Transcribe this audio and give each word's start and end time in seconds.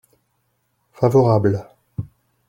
Favorable. 0.99 1.67